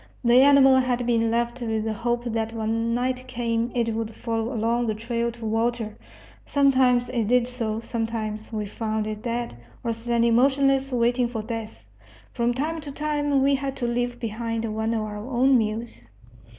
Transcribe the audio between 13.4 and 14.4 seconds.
we had to leave